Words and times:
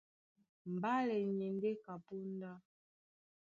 Mbálɛ 0.73 1.17
ni 1.35 1.45
e 1.47 1.49
ndé 1.55 1.71
ka 1.83 1.93
póndá. 2.05 2.51